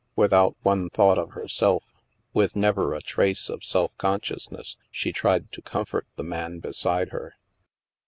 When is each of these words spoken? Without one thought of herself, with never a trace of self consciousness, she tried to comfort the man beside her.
Without 0.15 0.55
one 0.63 0.89
thought 0.89 1.19
of 1.19 1.33
herself, 1.33 1.83
with 2.33 2.55
never 2.55 2.95
a 2.95 3.03
trace 3.03 3.49
of 3.49 3.63
self 3.63 3.95
consciousness, 3.99 4.75
she 4.89 5.11
tried 5.13 5.51
to 5.51 5.61
comfort 5.61 6.07
the 6.15 6.23
man 6.23 6.57
beside 6.57 7.09
her. 7.09 7.35